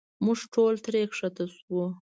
موږ 0.25 0.39
ټول 0.53 0.73
ترې 0.83 1.01
ښکته 1.17 1.45
شو. 1.57 1.81